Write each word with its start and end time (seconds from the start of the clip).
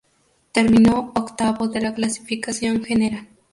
Terminó 0.51 1.11
octavo 1.13 1.67
de 1.67 1.79
la 1.79 1.93
clasificación 1.93 2.83
general. 2.83 3.27